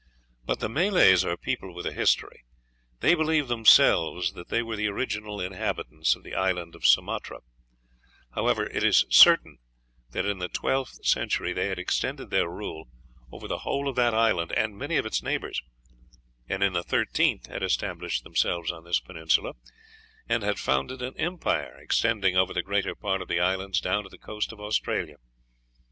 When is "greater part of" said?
22.63-23.27